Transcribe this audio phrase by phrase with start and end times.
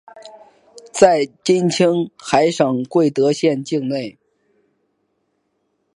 [0.91, 4.17] 在今青海省贵德县境内。